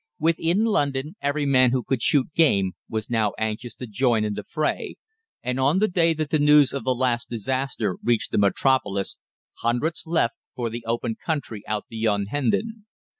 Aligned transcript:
Within 0.17 0.63
London 0.65 1.15
every 1.21 1.45
man 1.45 1.69
who 1.69 1.83
could 1.83 2.01
shoot 2.01 2.33
game 2.33 2.71
was 2.89 3.07
now 3.11 3.33
anxious 3.37 3.75
to 3.75 3.85
join 3.85 4.23
in 4.23 4.33
the 4.33 4.43
fray, 4.43 4.95
and 5.43 5.59
on 5.59 5.77
the 5.77 5.87
day 5.87 6.15
that 6.15 6.31
the 6.31 6.39
news 6.39 6.73
of 6.73 6.83
the 6.83 6.95
last 6.95 7.29
disaster 7.29 7.97
reached 8.03 8.31
the 8.31 8.39
Metropolis, 8.39 9.19
hundreds 9.59 10.07
left 10.07 10.33
for 10.55 10.71
the 10.71 10.83
open 10.87 11.15
country 11.23 11.61
out 11.67 11.85
beyond 11.87 12.29
Hendon. 12.29 12.87